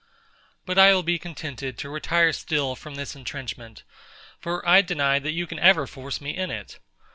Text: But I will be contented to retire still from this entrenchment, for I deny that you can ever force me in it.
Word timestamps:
But 0.65 0.79
I 0.79 0.95
will 0.95 1.03
be 1.03 1.19
contented 1.19 1.77
to 1.77 1.89
retire 1.91 2.33
still 2.33 2.75
from 2.75 2.95
this 2.95 3.15
entrenchment, 3.15 3.83
for 4.39 4.67
I 4.67 4.81
deny 4.81 5.19
that 5.19 5.29
you 5.33 5.45
can 5.45 5.59
ever 5.59 5.85
force 5.85 6.19
me 6.19 6.35
in 6.35 6.49
it. 6.49 6.79